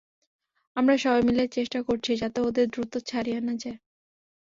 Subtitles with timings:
[0.75, 3.77] আমরা সবাই মিলে চেষ্টা করছি, যাতে ওদের দ্রুত ছাড়িয়ে আনা যায়।